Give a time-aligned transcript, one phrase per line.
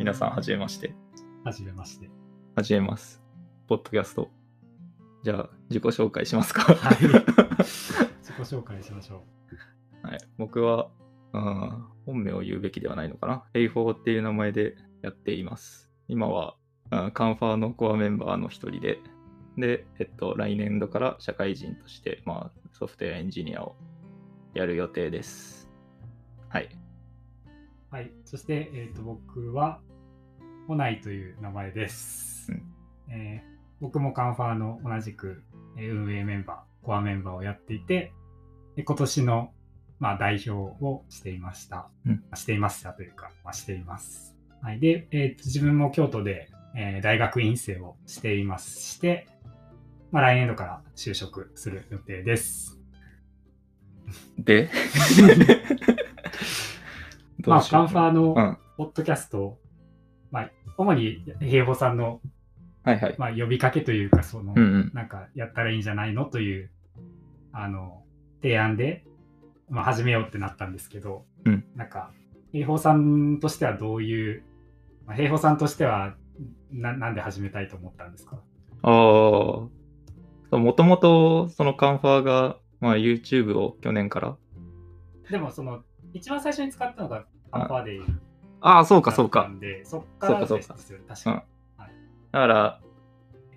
[0.00, 0.94] 皆さん、はじめまして。
[1.44, 2.08] はじめまして。
[2.56, 3.22] 始めます。
[3.68, 4.30] ポッドキャスト。
[5.22, 6.74] じゃあ、自己紹介しますか。
[6.74, 6.96] はい。
[7.04, 9.26] 自己紹介しましょ
[10.02, 10.90] はい、僕は、
[11.34, 13.44] うん本名を言うべきではないのかな。
[13.52, 15.90] ヘイフォーっていう名前でやっています。
[16.08, 16.56] 今は、
[16.90, 19.00] うんカンファーのコアメンバーの一人で、
[19.58, 23.76] で、えっと、来年度から社会人として、まあ、ソフトウェアエンジニアを
[24.54, 25.68] やる予定です。
[26.48, 26.70] はい。
[27.92, 27.94] う。
[27.94, 28.10] はい。
[28.24, 29.82] そして、えっ、と、僕は、
[30.70, 32.52] オナイという名前です。
[32.52, 32.62] うん
[33.12, 35.42] えー僕もカンファーの同じく、
[35.76, 38.12] えー運営メンバー、コアメンバーをやっていて、
[38.76, 39.50] で今年の、
[39.98, 41.88] まあ、代表をしていました。
[42.06, 44.36] うんしていましたというか、まあ、しています。
[44.62, 44.78] はい。
[44.78, 49.26] で、えーと自分も京都で、えー大学院生をしていますして、
[50.12, 52.78] まあ、来年度から就職する予定です。
[54.38, 54.70] で、
[57.40, 58.56] どまあ、カンファーのうん。
[58.76, 59.58] ポッドキャスト、
[60.30, 62.20] まあ、主に平保さんの、
[62.82, 63.14] はいはい。
[63.18, 64.90] まあ、呼びかけというか、その、うんうん。
[64.94, 66.70] なんかやったらいいんじゃないのという、
[67.52, 68.02] あの、
[68.42, 69.04] 提案で、
[69.68, 72.10] まあ、始めようってなったんですけど、うんなんか、
[72.52, 74.42] 平保さんとしてはどういう、
[75.06, 76.14] まあ、平保さんとしては
[76.72, 78.40] な、なんで始めたいと思ったんですか？
[78.82, 79.68] あ
[80.50, 84.36] あ、もともとそのカンファーが、まあ、YouTube を去年から。
[85.30, 85.82] でも、その、
[86.14, 88.00] 一番最初に使ったのが、カンファーデイ
[88.60, 89.50] ああ、そうかそうか。
[89.84, 91.14] そっからそうかそうか。
[91.14, 91.36] 確かに。
[92.32, 92.80] だから、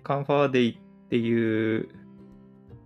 [0.02, 1.88] カンファーデイっていう、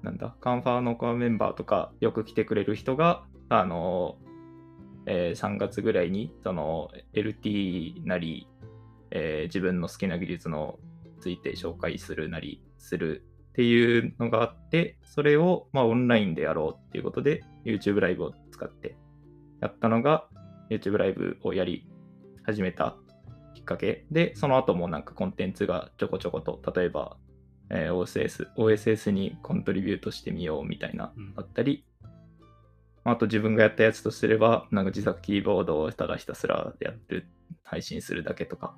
[0.02, 4.16] なんだ、カンファーのコアメンバーとかよく来てくれる人が、あの、
[5.06, 8.48] えー3月ぐらいに、その LT なり、
[9.10, 10.78] えー自分の好きな技術の
[11.20, 18.96] ついて紹介するなりするっていうのがあって、それを、まあ、オンラインでやろうっていうことで、YouTube ライブを使って
[19.60, 20.26] やったのが、
[20.70, 21.84] YouTube ライブをやり
[22.48, 22.96] 始めた
[23.54, 24.06] きっかけ。
[24.10, 27.18] で、その後もなんかコンテンツがちょこちょこと、例えば、
[27.68, 31.34] えー OSS、OSS にコントリビュートしてみようみたいな、うん。
[31.36, 31.84] あったり、
[33.04, 37.26] あと自分がやったやつとすれば、なんか自作キーボードをただひたすらやってる、
[37.64, 38.74] 配信するだけとか。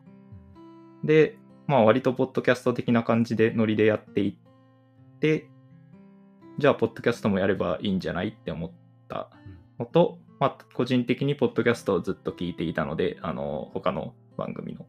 [1.05, 5.49] で、まあ割とポッドキャスト的な感じでノリでやっていって、
[6.59, 8.73] じゃあポッドキャストもやればいいんじゃないって思っ
[9.07, 9.31] た
[9.79, 14.87] のと、まあ、個人的にポッドキャストをずっと聞いていたので、あの、他の番組の。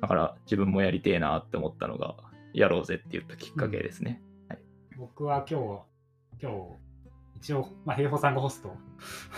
[0.00, 2.16] だから自分もやりてえなって思ったのが、
[2.52, 4.20] やろうぜって言ったきっかけですね。
[4.96, 6.56] 僕は今日、今日、
[7.36, 8.76] 一応、まあ、平保さんがホスト。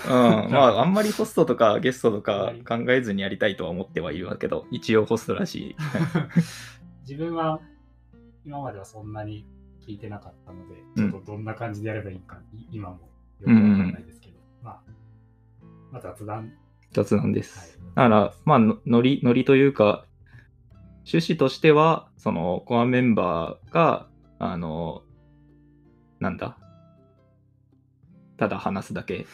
[0.06, 0.10] うん、
[0.50, 5.76] まあ、あんまりホストとかゲストとか考えずにやりたいとは思ってはいるけど、一応ホストらしい。
[7.06, 7.60] 自分は
[8.46, 9.46] 今まではそんなに
[9.86, 13.10] 聞いてなかったので、ちょっとどんな感じでやればいいか、い今も
[13.40, 14.82] よくわかんないですけど、まあ、
[15.90, 16.52] まあ、雑談、
[16.92, 17.58] 雑談です。
[17.58, 20.06] はいだから、まあ、のノリ、ノリというか、
[20.98, 24.06] 趣旨としては、その、コアメンバーが、
[24.38, 25.02] あの、
[26.20, 26.56] なんだ、
[28.36, 29.26] ただ話すだけ、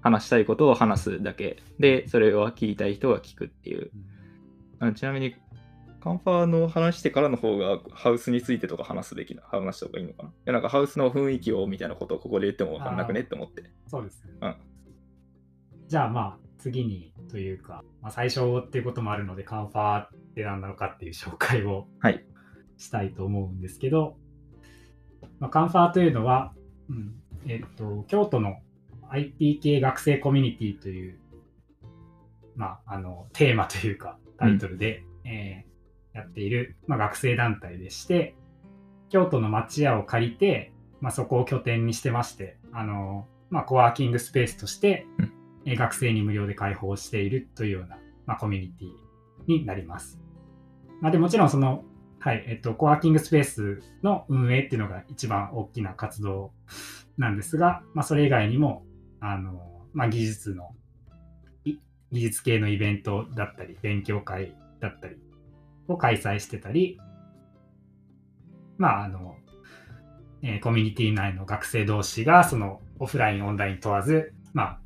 [0.00, 3.92] 話したいことを話すだけで、それを聞きたい人が聞くっていう。
[4.80, 5.36] あちなみに、
[6.00, 10.28] カンファーの話してからの方が、ハウスについてとか話すべきな、話した方がいいのかな？
[10.30, 13.70] いや、なんかハウスの雰囲気をみたいなことをここで言っても分かんなくねって思って。
[13.86, 14.32] そうですね。
[14.40, 14.56] うん
[15.92, 22.24] じゃあまあ、次にというか、まあ、最初っていうこともあるので、カンファーって何なのかっていう紹介をはい。
[22.78, 24.16] したいと思うんですけど、
[25.38, 26.54] まあ、カンファーというのは、
[26.88, 27.14] うん
[27.46, 28.56] えっと、京都の
[29.10, 31.18] IT 系学生コミュニティという、
[32.56, 35.72] まあ、あのテーマというかタイトルで、えー
[36.14, 38.34] やっている、まあ、学生団体でして
[39.08, 50.20] 京都の町屋を借りて、まあ、そこを拠点にしてましてあの、まあ、コワーキングスペースとして、うんえー学生に無料で開放しているというような、まあ、コミュニティになります。
[51.00, 51.84] まあ、でもちろんその
[52.24, 56.52] はい、えっと、コワーキングスペースの運営っていうのが一番大きな活動
[57.18, 58.84] なんですが、まあ、それ以外にも、
[59.18, 60.70] あの、まあ、技術の、
[61.64, 61.80] 技
[62.12, 65.16] 術系のイベントだったり、勉強会だったり
[65.88, 67.00] を開催してたり、
[68.78, 69.34] まあ、あの、
[70.42, 74.80] えーコミュニティ内の学生同士が、その、オフライン、オンライン問わず、まあ、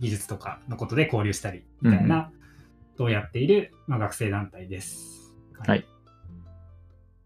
[0.00, 2.32] 技術とかのことで交流したり、みたいな、
[2.92, 5.34] ことをやっている、まあ、学生団体です。
[5.66, 5.86] はい。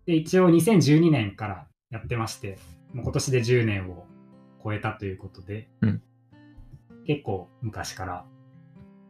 [0.06, 2.58] で、一応2012年からやってまして、
[2.92, 4.06] もう今年で10年を
[4.62, 6.02] 超えたということで、うん
[7.06, 8.24] 結構昔から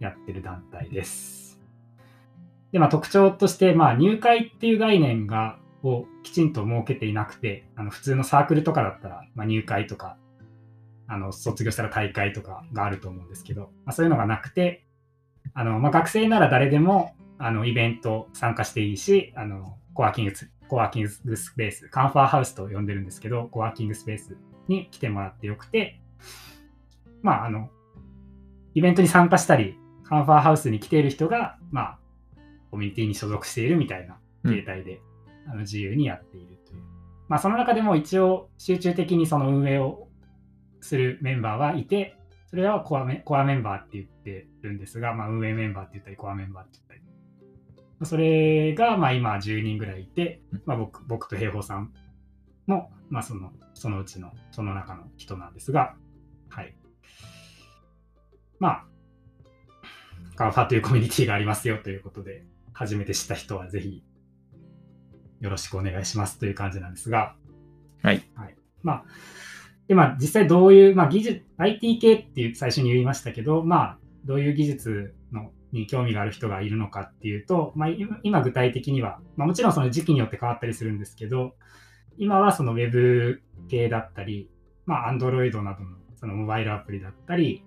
[0.01, 1.61] やってる団体です。
[2.73, 10.17] で、まあ特徴として、まあ入会っていう概念が、をきちんと設けていなくて、あの普通のサークルとかだったら、まあ、入会とか、
[11.07, 14.85] あの卒業したら大会とかがあると思うんですけど、まあ、そういうのがなくて、
[15.53, 24.37] あのまあ、学生なら誰でもあのイベント参加していいし、あのコワーキングスコワーキングスペース、カンファーハウスと呼んでるんですけど、コワーキングスペース
[24.69, 26.01] に来てもらってよくて、
[27.23, 27.71] まあ、あの、
[28.75, 31.99] イベントに参加したり、カンファーハウスに来ている人が、まあ、
[32.71, 35.01] コミュニティに所属しているみたいな形態で、
[35.47, 36.83] うん、あの自由にやっているという。
[37.29, 40.04] まあ、その中でも一応集中的にその運営を
[40.85, 42.17] するメンバーはいて、
[42.47, 47.01] それはコアメコアメンバーって言ってるんですが、まあ、運営メンバーって言ったり、コアメンバーって言ったり。
[48.07, 51.93] それがまあ今10人ぐらいいて、まあ僕、僕と平方さん
[52.67, 55.95] も、まあ、そのそのうちのその中の人なんですが、
[56.49, 56.77] はい。
[58.59, 58.85] まあ、
[60.37, 64.05] カンファというコミュニティがありますよということで、初めて知った人はぜひ
[65.41, 67.37] よろしくお願いしますという感じなんですが、
[68.03, 68.23] はい。
[68.35, 69.05] はい、まあ、
[69.89, 77.89] で、まあ、実際どういう、まあ、技術、IT 系っていう最初に言いましたけど、まあ、どういう技術のに興味がある人がいるのかっていうと、まあ、
[78.23, 81.55] 今具体的には、まあ、もちろんその時期によって変わったりするんですけど、
[82.17, 84.49] 今はその Web 系だったり、
[84.87, 87.65] まあ、Android などのそのモバイルアプリだったり、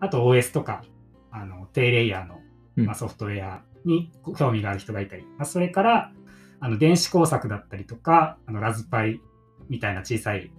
[0.00, 0.84] あと OS とか、
[1.30, 2.40] あの低レイヤーの、
[2.76, 6.12] まあ、ソフトウェアに興味がある人がいたり、まあ、それから
[6.60, 9.20] あの電子工作だったりとか、あのラズパイ
[9.68, 10.50] みたいな小さい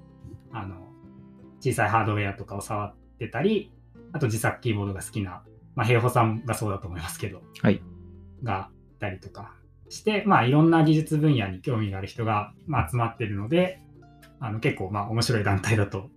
[0.56, 0.88] あの
[1.60, 3.72] 小さいハードウェアとかを触ってたり、
[4.14, 5.44] あと自作キーボードが好きな、
[5.76, 7.82] まあ、平保さんがそうだと思いますけど、はい、
[8.42, 9.54] がいたりとか
[9.90, 13.82] して、まあ、いろんな技術分野に興味がある人が、まあ、集まってるので、
[14.40, 16.10] あの結構まあ面白い団体だと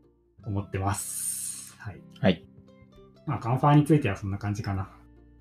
[0.47, 1.75] 思ってます。
[1.79, 2.01] はい。
[2.21, 2.47] はい。
[3.27, 4.91] まあ、カンファーについてはそんな感じかな。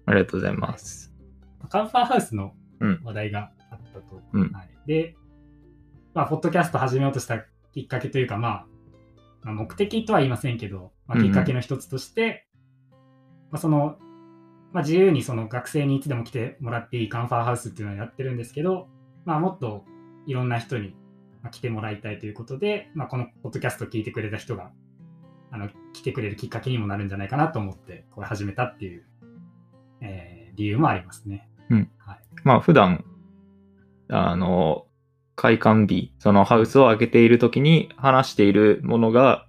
[0.08, 1.14] ありがとうございます。
[1.70, 2.54] カンファーハウスの
[3.04, 4.22] 話題があったと。
[4.34, 5.16] うん、はい、で、
[6.14, 8.66] まあ、ポッドキャスト始めようとしたきっかけというか、まあ、
[9.48, 12.42] まあ、目的とは言いませんけど、まあ、きっかけの一つとして、うんうん、ま
[13.54, 13.96] あ、その、
[14.74, 18.90] まあ、自由にその学生にいつでも来てもらっていいカンファーハウスっていうのをやってるんですけど、
[19.24, 19.86] まあ、もっと
[20.26, 20.96] いろんな人に
[21.52, 24.72] 来てもらいたいということで、まあ、このポッドキャストを聞いてくれた人が
[25.50, 29.06] あの来てくれるきっかけにもなるんじゃないかなと思ってこれ始めたっていう、
[30.02, 31.50] えー、理由もありますね。
[31.70, 31.90] うん。
[32.00, 33.06] はい、まあ普段
[34.10, 34.87] あの
[35.38, 39.46] 開館日そのハウスを開けている時に話しているものが、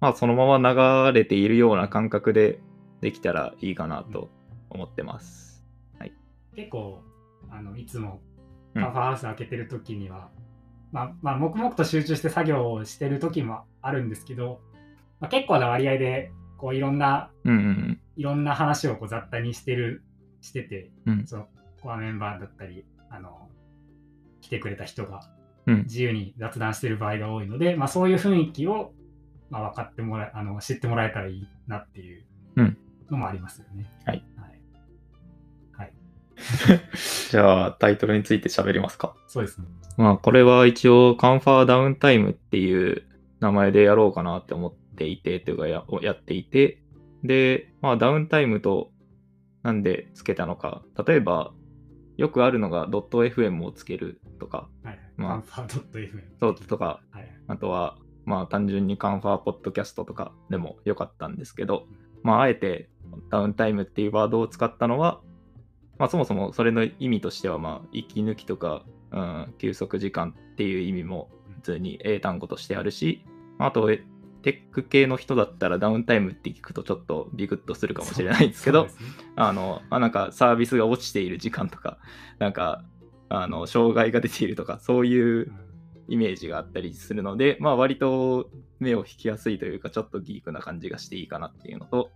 [0.00, 2.60] まあ、そのまま流れているような感覚で
[3.02, 4.30] できたらいいかなと
[4.70, 5.62] 思ってます。
[5.98, 6.12] はい、
[6.56, 7.02] 結構
[7.50, 8.20] あのいつも
[8.74, 10.30] カファハウス開けてる時には、
[10.92, 14.60] まあ、まあ、黙々と集中して作業をしてる時もあるんですけど、
[15.20, 20.02] まあ、結構な割合で、こういろんな、うんうん、いろんな話をこう雑多にしてる、
[20.40, 21.48] してて、うん、その
[21.82, 23.51] コアメンバーだったり、あの、来
[24.52, 25.20] てくれた人が
[25.66, 28.92] うん、自由に雑談してる場合が多いので、まあ、そういう雰囲気を、
[29.50, 32.24] まあ、分かってもらえ、あの、知ってもらえたらいいなっていう
[33.10, 33.90] のもありますよね。
[34.04, 34.24] はい。
[34.36, 34.60] はい。
[35.72, 35.92] はい、
[37.30, 39.14] じゃあ、タイトルについて喋りますか。
[39.28, 39.66] そうですね。
[39.96, 43.06] まあ、これは一応、カンファーダウンタイムっていう
[43.40, 46.82] 名前でやろうかなって思っていて、というかや、やっていて、
[47.22, 48.90] で、まあ、ダウンタイムと
[49.62, 50.82] なんでつけたのか。
[51.06, 51.52] 例えば、
[52.16, 61.86] よくあるのがドット .fm をつけるとか、はい、まあ、カンファー .fm そうとか、はい、あとは、まあ、単純にカンファーポッドキャストとかでもよかったんですけど、
[62.22, 62.88] まあ、あえて
[63.30, 65.20] ダウンタイムっていうワードを使ったのは、
[65.98, 73.24] まあ、そもそもそれの意味としては、まあ、息抜きとかうん、休息時間っていう意味も普通に英単語としてあるし、
[73.58, 73.90] あと、
[74.42, 78.90] テック系の人だったらダウンタイムって聞くとちょっとビクッとするかもしれないですけど、ね、
[79.36, 81.98] あの、あなんかサービスが落ちている時間とか、
[82.38, 82.84] なんか、
[83.28, 85.52] あの、障害が出ているとか、そういう
[86.08, 92.10] イメージがあったりするので、まあ割と目を引きやすいというか、ちょっとギークな感じがしていいかなっていうのと、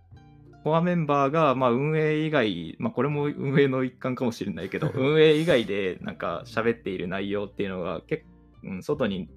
[0.63, 8.25] コアメンバーが、まあ、運営以外、まあ、これも運営の一環かもしれないけど、 運営以外でなんか喋っている内容っていうのが結
[8.63, 9.29] 構、うん、外に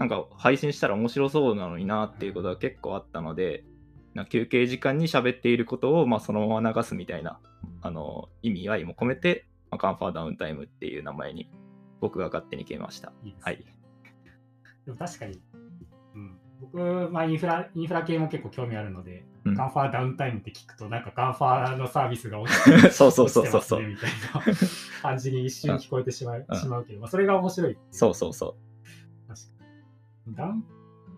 [0.00, 3.64] なんか配信したら面白そうなのになっていうことが結構あったので、
[4.14, 7.38] な休憩時間に喋っていることを、まあ、そのまま流すみたいな
[7.82, 11.50] あの意味合いも込めて、まあ、カンファーダウンタイムっていう名前に
[12.00, 13.12] 僕が勝手に決めました。
[13.22, 13.62] いいはい。
[14.86, 15.38] でも確かに、
[16.14, 24.56] うん、僕、まあ、インフラ、インフラ系も結構興味あるので、うん、カンファーダウンタイムって聞くと、なんかカンファーのサービスが落ちて そうそうそうそうそう、みたいな
[25.02, 28.69] 感じに一瞬聞こえてしまう,、しまうけど、まあ、それが面白いそうそうそう。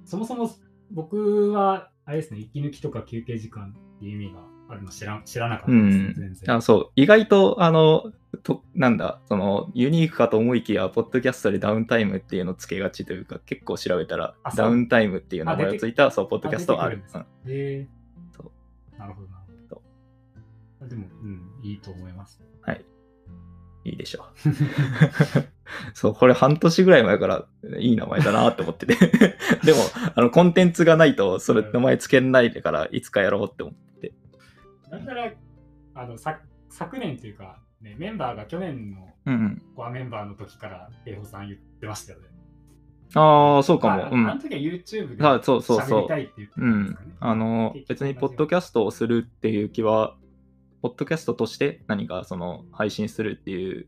[0.05, 0.51] そもそも
[0.91, 6.57] 僕は、あれですね、息抜きとか休憩時間っていう意味があるの知ら知らなかったです、うん、全然。
[6.57, 17.03] あそう、意外と、あの、となんだ、その、ユニークかと思いきや、ポッドキャストでダウンタイムっていうのをつけがちというか、結構調べたら、ダウンタイムっていう名前をついた、そう、ポッドキャストある。
[17.47, 17.89] へえ
[18.35, 18.51] そ
[18.95, 18.99] う。
[18.99, 19.77] なるほどなるほ
[20.81, 20.89] ど。
[20.89, 22.43] でも、うん、いいと思います。
[22.63, 22.85] はい。
[23.85, 24.27] いいでしょう。
[25.95, 27.47] そう、これ半年ぐらい前から
[27.79, 28.95] いい名前だなって思ってて。
[29.65, 29.79] でも、
[30.15, 34.13] あの、コンテンツがないと、それ名前つけないから、いつかやろうって思って。
[34.91, 35.33] だから、
[35.95, 39.09] あの、さ昨年というか、ね、メンバーが去年の。
[39.77, 42.27] コアメンバーの時から、平保さん言ってましたよね。
[43.15, 43.97] ああ、そうかも。
[43.97, 44.31] まあうん。
[44.31, 47.13] あの時は YouTube であそうそうそう喋りたいって言ってたうんんですかね。。
[47.21, 50.17] あの別にポッドキャストをするっていう気は、
[50.83, 53.87] ポッドキャストとして何かその配信するっていう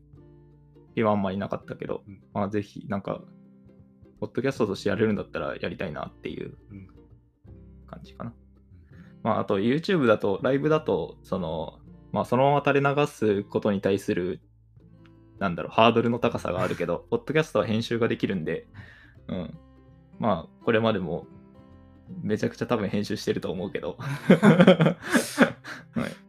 [0.95, 3.21] 気はあんまりなかったけど、うんまあぜひなんか、
[4.21, 6.87] ポッドキャストとしてやれるんだったらやりたいなっていううん
[7.85, 8.33] 感じかな。
[9.23, 11.79] まああと YouTube だと、ライブだと、その、
[12.13, 14.39] まあそのまま垂れ流すことに対する、
[15.37, 18.67] なんだろう、ハードルの高さがあるけど、 ポッドキャストは編集ができるんで、
[19.27, 19.57] うん。
[20.17, 21.27] まあこれまでも
[22.21, 23.97] めちゃくちゃ多分編集してると思うけど。
[23.99, 24.95] は
[26.07, 26.24] い。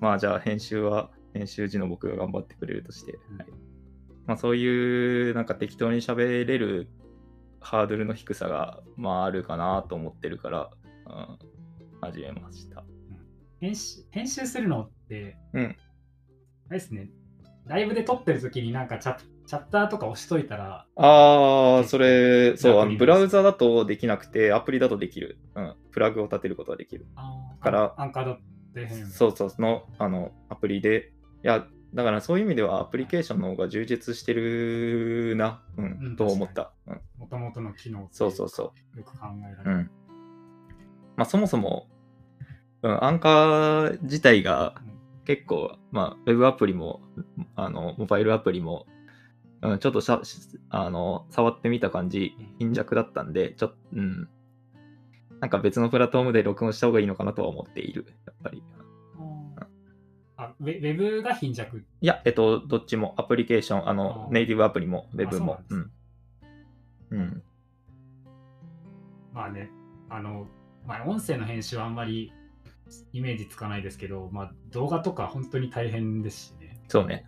[0.00, 3.38] まあじゃあ編集は編集時の僕が頑張ってくれるとして、うん。
[3.38, 3.46] はい。
[4.26, 6.88] まあ、そういうなんか適当に喋れる
[7.60, 10.70] ハードルの低さがまああるかなと思ってるから、
[11.06, 11.38] うん、
[12.00, 12.84] 始めました。
[13.60, 15.76] 編集編集するのって、うん。
[16.70, 17.10] あれですね、
[17.66, 25.38] ライブで撮ってる時になんかチャチャッターとか押しといたら、ああ、それ、そう、あのブラウザだとできなくて、アプリだとできる。
[25.54, 27.06] うん、プラグを立てることができる。
[27.16, 28.36] あーからアンカー
[28.74, 31.12] だって変そうそう、そのあのアプリで、
[31.44, 36.72] いや、だからそういう意味ではアプリケーションの方が充実してるな、うん、うんと思った。
[36.86, 39.62] うんもともとの機能そうそうそうよく考えられる。
[39.64, 39.90] うん。
[41.16, 41.88] まあそもそも、
[42.82, 44.80] うん、アンカー自体が
[45.28, 47.02] 結構、まあ、ウェブアプリも、
[47.54, 48.86] あの、モバイルアプリも、
[49.60, 50.22] うん、ちょっとしゃ
[50.70, 54.28] あの触ってみた感じ、貧弱だったんで、ちょっと、うん。
[55.40, 58.62] なんか別のプラットフォームで録音した方がいいのかなとは思っている、やっぱり。
[60.36, 61.84] あウェブが貧弱？
[62.00, 65.60] いや、えっと、どっちも、アプリケーション、あの、ネイティブアプリも、ウェブも。
[65.68, 65.90] ううなんん。
[67.10, 67.42] うん。
[69.32, 69.70] まあね、
[70.08, 70.46] あの、
[70.86, 72.32] まあ、音声の編集はあんまり
[73.12, 76.80] イメージつかないですけど、まあ、動画とか本当に大変ですしね。
[76.88, 77.26] そうね。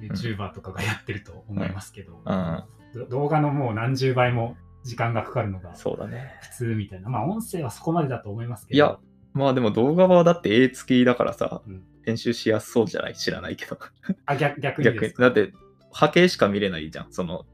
[0.00, 2.64] YouTuber とかがやってると思いますけど、うん
[2.94, 6.38] ど動画のもう何十倍も時間がかかるのがそうだね。
[6.42, 7.08] 普通みたいな。
[7.08, 8.76] まあ、音声はそこまでだと思いますけど。
[8.76, 8.98] いや、
[9.34, 13.14] まあでも動画はだって絵付きだからさ、うん編集しやすそうじゃない？
[13.14, 13.78] 知らないけど。
[14.24, 15.12] あ逆逆に逆に。
[15.12, 15.52] だって
[15.92, 17.12] 波形しか見れないじゃん。
[17.12, 17.44] その、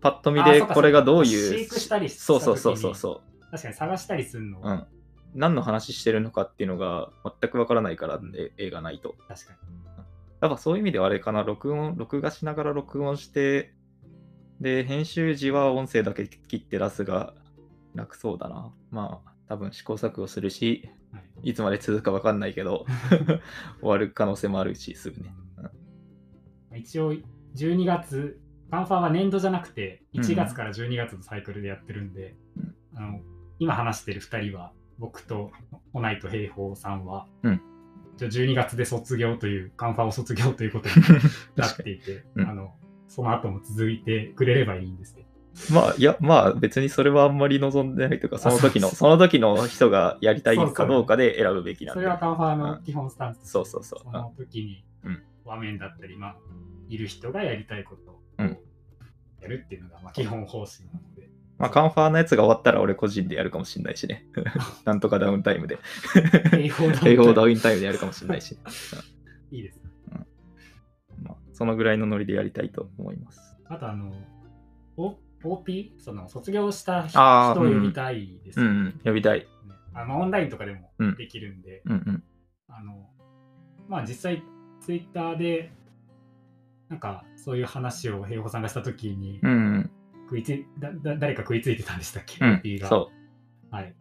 [0.00, 1.58] パッと見でこれがどういう。
[1.58, 3.50] 飼育したりしたそうそうそうそうそう。
[3.50, 4.86] 確かに探したりするの、うん。
[5.34, 9.16] 何の話してるのかっていうのが全くわからないから、え絵がないと。
[9.26, 9.58] 確かに。
[10.40, 13.74] やっぱそういう意味ではあれかな、録音、録画しながら録音して、
[14.60, 17.34] で、編集時は音声だけ切って出すが
[17.94, 18.72] 楽そうだな。
[18.90, 21.50] まあ、多分試行錯誤するし、はい。
[21.50, 22.84] いつまで続くかわかんないけど、
[23.80, 25.34] 終わる可能性もあるし、すぐね。
[26.70, 26.78] うん。
[26.78, 27.14] 一応、
[27.54, 32.74] 12月、カンファは年度じゃなくて、うん1月から12月のサイクルでやってるんで、うん。
[32.96, 33.20] あの
[33.60, 35.52] 今話してる2人は、僕と
[35.92, 37.60] オナイと平方さんは、うん。
[38.16, 40.94] 一応12月で卒業という、カンファを卒業ということに
[41.56, 42.48] なっていて、うん。
[42.48, 42.74] あの
[43.08, 45.26] その後も続いてくれればいいんですけど。
[45.26, 45.74] に。
[45.74, 52.00] まあ、いや、まあ別にそれはあんまり望んでないというか、その時の、あ その時の人がやりたいかどうかで選ぶべきなんで。
[52.00, 56.36] それはカンファの基本スタンスですそうそうそうその時にうん場面だったり、まあ、
[56.88, 58.58] いる人がやりたいことをうん
[59.40, 61.28] やるっていうのが、まあ、基本方針なので。
[61.58, 64.26] まあ、カンファーのやつが終わったら俺個人でやるかもしれないしね。
[64.84, 65.78] なんとかダウンタイムで。
[66.50, 68.56] 平方だ平方ダウンタイムでやるかもしれないし、
[69.50, 69.80] いいです。
[69.82, 69.87] まあ、
[71.58, 73.56] そのぐらいのノリでやりたいと思います。
[73.68, 74.12] あと、あの、
[74.96, 79.44] O- OP、その卒業した人を呼びたいですよね、うんうん、呼びたい。
[79.92, 82.22] あのオンラインとかでもうんできるんで、うんうん。
[82.68, 83.08] あの、
[83.88, 84.44] まあ実際、
[84.80, 85.72] ツイッターで、
[86.88, 89.90] なんかそういう話を平方さんがしたときに、うんうん。
[90.26, 92.88] 食いついだだ誰か食いついてたんでしたっけ、うん OP が。
[92.88, 93.10] そ
[93.72, 93.92] はい。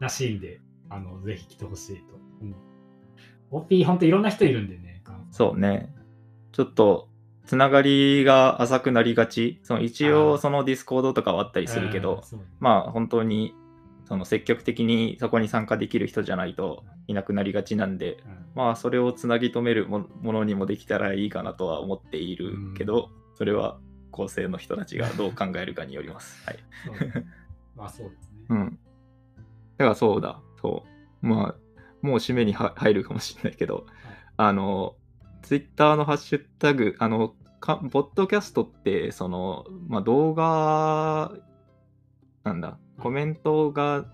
[0.00, 2.56] らしいんで、あの、ぜひ来てほしいと思う。
[3.52, 4.86] OP、ほんといろんな人いるんでね。
[5.30, 5.34] う。
[5.34, 5.92] そうね。
[6.56, 7.10] ちょっと、
[7.44, 9.60] つながりが浅くなりがち。
[9.62, 13.54] その一応、そのディスコードとかはあったりするけど、うんそうまあ、本当に、
[14.06, 23.78] その積極的にそこに参加できる人じゃないといなくなりがちなんで、うんまあ、それをつなぎ止めるもものにもできたらいいかなとは思っているけど、それは
[24.10, 26.42] 構成の人たちがどう考えるかによります。
[26.46, 26.58] はい。
[27.76, 28.38] まあそうですね。
[28.48, 28.78] うん。
[29.76, 30.84] だからそうだ、そ
[31.22, 31.26] う。
[31.26, 31.54] まあ、
[32.00, 33.84] もう締めには入るかもしれないけど、
[34.38, 34.96] あの、
[35.46, 41.32] ツイッターのハッシュタグ、あの、かポッドキャストって、その、まあ、動画、
[42.44, 44.06] なんだ、コメントがはい。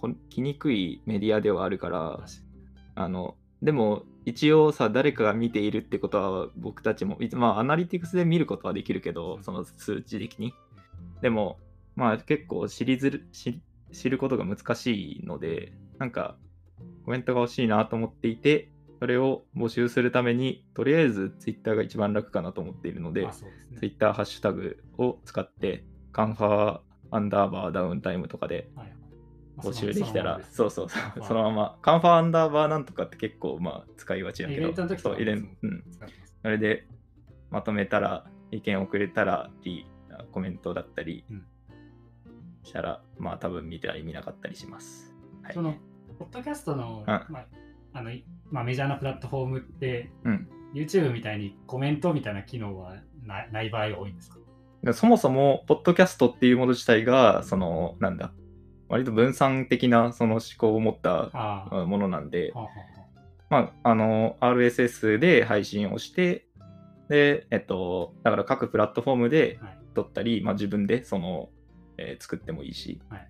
[0.00, 2.20] こ来にくいメディアではあるから
[2.94, 10.54] あの、でも一応さ誰かが見ているってことは僕たちもいつまあアナリティクスで見ることはできるけどその数値的に。
[11.20, 11.58] でも
[11.96, 13.60] まあ結構知りずる知
[13.92, 16.36] 知ることが難しいのでなんか
[17.04, 23.78] コメントが欲しいなと思っていてそれを募集するためにとりあえず Twitter が一番楽かなと思っているのでまあそうですね。
[23.78, 26.80] Twitter ハッシュタグを使ってカンファー
[27.10, 28.96] アンダーバーダウンタイムとかではいはい。
[29.62, 35.84] 募集できたら、そうそうそうカンファ、ーそのまま、カンファーアンダーバーなんとかって結構、まあ、使いがちやけど、イベントの時とかそうん、
[36.42, 36.86] それで
[37.50, 39.86] まとめたら、意見をくれたら、リ
[40.32, 41.46] コメントだったりうん。
[42.62, 45.14] したら、まあ、多分見たり見なかったりします。
[45.42, 45.54] はい。
[45.54, 45.62] そ。
[45.62, 45.74] の、
[46.18, 47.04] ポッドキャストの、ん。
[47.06, 47.46] まあ、
[47.92, 54.38] あの、いまあ、メジャーなプラットフォームって、うん、YouTube みたいにコメントみたいな機能はなない場合が多いんですか？
[54.92, 58.32] そもそも、ポッドキャストっていうもの自体が、その、なんだ、
[58.88, 61.30] 割と分散的なその思考を持った
[61.86, 62.66] ものなんであ、
[63.50, 66.46] まあ、あの、RSS で配信をして、
[67.08, 69.58] で、えっと、だから各プラットフォームで。
[69.92, 71.48] 撮ったり、まあ、自分でその、
[71.98, 73.28] えー作ってもいいし、はい。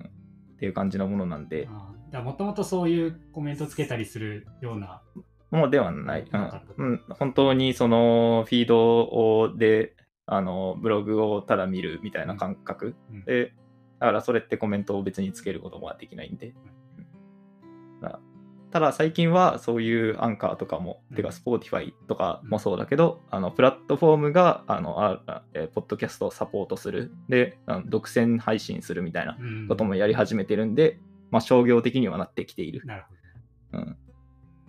[0.00, 0.06] うん。
[0.06, 0.10] っ
[0.58, 5.02] ていう感じのものなんで、ああだもともとそういうコメントつけたりするような、
[5.50, 6.24] もうではない。
[6.30, 6.50] うん。
[6.76, 9.94] うん、本当にそのフィードをで、
[10.26, 13.24] あの、ブログをただ見るみたいな感覚うん。
[13.24, 13.54] で、
[13.98, 16.54] だからそれってコメントを別につけることもできないんで。
[16.98, 18.00] うん。
[18.02, 18.20] だ
[18.70, 21.16] ただ最近はそういうアンカーとかも、うん。
[21.16, 29.68] てか Spotify とかもそうだけど、あのプラットフォームがあのああえーポッドキャストをサポートする、で、あの独占配信するみたいなうん。
[29.68, 31.00] こともやり始めてるんで、
[31.30, 32.82] まあ商業的にはなってきている。
[32.84, 33.04] なる
[33.72, 33.84] ほど。
[33.84, 33.96] うん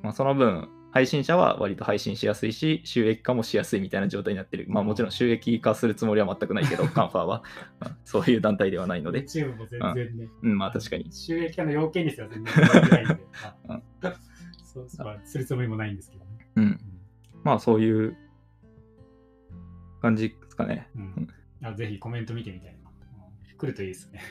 [0.02, 4.66] まあ、その分、配信者は割と配信しやすいし、収益化もしやすいみたいな状態になってる。
[4.70, 7.44] まあもちろん収益化するつもりは全くないけど、 カンファーは、
[7.82, 11.12] うんそういう団体ではないので、YouTube も全然ね、うん、まあ確かに。
[11.12, 12.54] 収益化の要件にしては全然
[12.90, 13.18] ないんで、
[13.68, 14.16] まうんあ
[14.64, 14.90] そう
[15.24, 16.32] するつもりもないんですけどね。
[16.56, 16.80] うん。
[17.44, 18.18] まあそういう
[20.02, 20.90] 感じですかね。
[20.96, 21.28] うんうん
[21.62, 22.79] あぜひコメント見てみたい
[23.60, 24.22] 来るといいですね。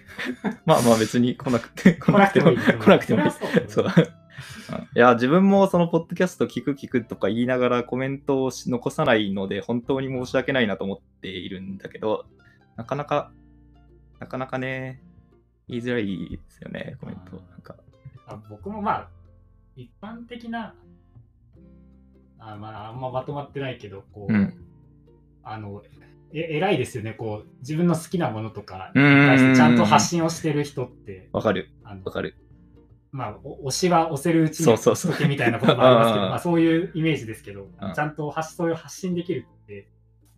[0.65, 2.57] まあまあ別に来なくて、 来なくてもいい。
[2.57, 3.31] 来なくてもいい。
[3.69, 3.85] そう。
[3.85, 12.27] う んいや、自分もそのポッドキャスト聞く聞くとか言いながらコメントをし残さないので、本当に申し訳ないなと思っているんだけど、
[12.77, 13.33] なかなか、
[14.19, 15.03] なかなかね、
[15.69, 17.37] 言いづらいですよね、コメント。
[17.51, 17.77] なんか
[18.27, 19.11] あ僕もまあ、
[19.77, 20.75] 一般的な、
[22.39, 24.65] あまあ、あんままとまってないけど、こう、うん
[25.43, 25.83] あの、
[26.33, 31.71] え偉いですよね、こう、自分の好きなものとかうに対してんちゃんと発信をしてる人って、わかる、
[32.05, 32.37] わかる。
[33.11, 39.89] まあ、お推しは押せるうちにそうみたいなこともありますけど、うんまあ、そういうイメージですけど、うんちゃんと発そういう発信できるって、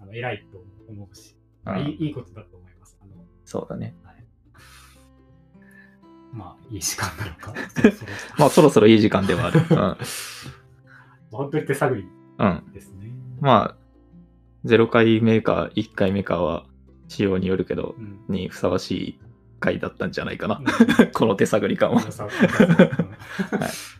[0.01, 2.97] あの偉いと思うし、まあうんいいいいことだと思います。
[3.03, 3.13] あの
[3.45, 3.95] そうだね。
[4.05, 4.25] はい、
[6.33, 7.55] まあ、いい時間なのか。
[8.39, 9.61] まあそろそろいい時間ではある。
[9.69, 9.97] うん。
[11.37, 12.07] 本当に手探り
[12.39, 13.11] うん、ですね。
[13.41, 13.80] まあ、
[14.65, 16.67] 0回目か1回目かは
[17.09, 19.19] 仕様によるけど、うんにふさわしい
[19.59, 20.61] 回だったんじゃないかな。
[20.99, 22.03] うんこの手探り感は。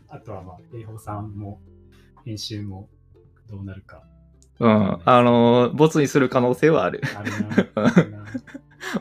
[0.09, 1.61] あとはまあ、英宝さんも
[2.25, 2.89] 編集も
[3.49, 4.03] どうなるか。
[4.59, 5.01] うん。
[5.05, 7.01] あのー、ボツにする可能性はある。
[7.17, 8.25] あるな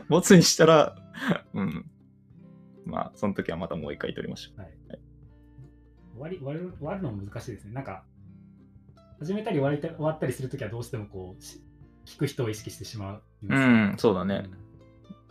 [0.08, 0.96] ボツにしたら、
[1.54, 1.86] うん。
[2.86, 4.72] まあ、その時はまたもう一回撮りましょはい
[6.20, 7.72] 終わり終わる終わるのも難しいですね。
[7.72, 8.04] なんか、
[9.20, 11.62] 始めたり終わりた終わったりするときはどうしてもこう、し
[12.06, 13.22] 聞く人を意識してしまう。
[13.44, 13.54] う。
[13.54, 14.44] うん、そうだね。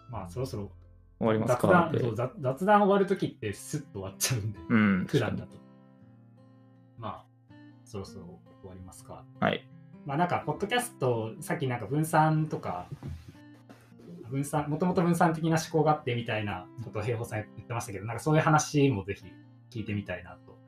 [0.09, 0.71] まあ、そろそろ
[1.19, 5.05] 終わります雑かって談雑雑談終わるときってスッと終わっちゃうんで、うん。
[5.07, 5.57] 普段だと。
[6.99, 9.23] まあ、そろそろ終わりますか。
[9.39, 9.67] はい。
[10.05, 12.87] まあなんか、ポッドキャスト、さっきなんか分散とか、
[14.29, 19.25] 分散、もともと分散的な思考があってみたいなことを平方さん言ってましたけど、なんかそういう話もぜひ
[19.71, 20.58] 聞いてみたいなと。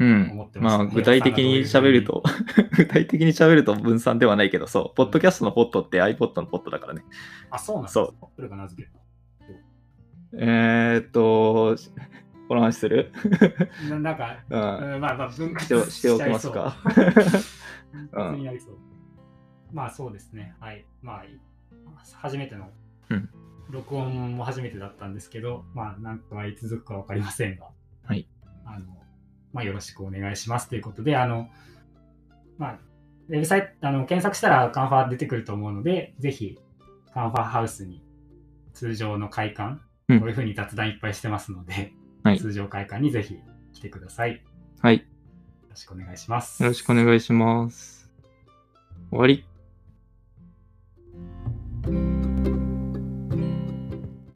[0.00, 0.48] うん。
[0.60, 2.22] まあ、具体的に喋ると、
[2.76, 7.04] 具体的に喋ると分散ではないけど、そう、ポッドキャストのポットって iPod のポットだからね。
[7.50, 8.88] あ、そうなんですそうアップルが名付け
[10.32, 11.76] えーっと、
[12.48, 13.12] この話する？
[13.88, 13.94] た。
[13.94, 14.94] ななんか、 うん。
[14.94, 16.76] うんまあまあ、分割しておしておきますか？
[18.12, 18.16] う。
[18.16, 18.78] 分割になりそう。
[19.72, 20.54] まあそうですね。
[20.60, 20.84] はい。
[21.02, 21.38] まあ、い
[22.14, 22.70] 初めての
[23.10, 23.28] うん
[23.70, 27.68] 録音も初めてだったんですけど、まあ、なんとはいつ続くか分かりませんが、
[28.04, 28.26] はい。
[28.64, 28.99] あの、
[29.52, 31.48] まあ、よろしくお願いしますということで、あの、
[32.58, 32.78] まあ、
[33.28, 36.58] ウェブサイト、あの、検索したらカンファ出てくると思うので、ぜひ、
[37.12, 38.02] カンファハウスに
[38.72, 41.92] 通常の会館、うんこういうふうに雑談いっぱいしてますので、
[42.24, 43.38] はい通常会館にぜひ
[43.72, 44.32] 来てください。
[44.32, 44.38] よ
[44.80, 44.96] はい。
[44.96, 45.02] よ
[45.70, 46.62] ろしくお願いします。
[46.62, 48.10] ろしくお願いします。
[49.10, 49.49] 終わり。